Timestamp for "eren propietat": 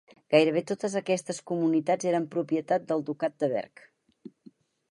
2.13-2.87